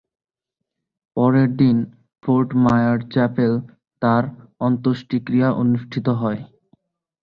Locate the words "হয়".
6.21-6.41